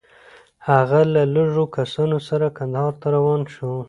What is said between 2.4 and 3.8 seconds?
کندهار ته روان شو.